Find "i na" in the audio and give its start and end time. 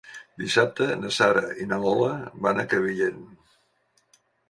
1.65-1.81